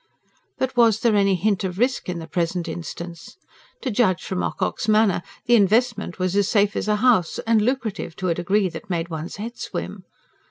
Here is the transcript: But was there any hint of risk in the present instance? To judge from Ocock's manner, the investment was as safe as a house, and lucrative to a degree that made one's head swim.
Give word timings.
But 0.57 0.75
was 0.75 1.01
there 1.01 1.15
any 1.15 1.35
hint 1.35 1.63
of 1.63 1.77
risk 1.77 2.09
in 2.09 2.17
the 2.17 2.25
present 2.25 2.67
instance? 2.67 3.37
To 3.83 3.91
judge 3.91 4.23
from 4.23 4.41
Ocock's 4.41 4.87
manner, 4.87 5.21
the 5.45 5.53
investment 5.55 6.17
was 6.17 6.35
as 6.35 6.47
safe 6.47 6.75
as 6.75 6.87
a 6.87 6.95
house, 7.05 7.37
and 7.45 7.61
lucrative 7.61 8.15
to 8.15 8.29
a 8.29 8.33
degree 8.33 8.67
that 8.69 8.89
made 8.89 9.09
one's 9.09 9.35
head 9.35 9.59
swim. 9.59 10.05